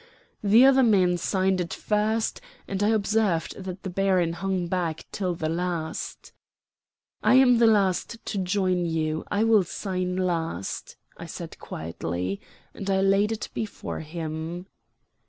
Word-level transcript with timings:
The 0.43 0.65
other 0.65 0.81
men 0.81 1.15
signed 1.19 1.61
it 1.61 1.75
first, 1.75 2.41
and 2.67 2.81
I 2.81 2.87
observed 2.87 3.55
that 3.63 3.83
the 3.83 3.89
baron 3.91 4.33
hung 4.33 4.65
back 4.65 5.05
until 5.11 5.35
the 5.35 5.47
last. 5.47 6.31
"I 7.21 7.35
am 7.35 7.59
the 7.59 7.67
last 7.67 8.17
to 8.25 8.39
join 8.39 8.87
you, 8.87 9.23
I 9.29 9.43
will 9.43 9.63
sign 9.63 10.15
last," 10.15 10.95
I 11.17 11.27
said 11.27 11.59
quietly, 11.59 12.41
and 12.73 12.89
I 12.89 13.01
laid 13.01 13.31
it 13.31 13.49
before 13.53 13.99
him. 13.99 14.65